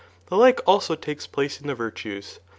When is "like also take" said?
0.35-1.31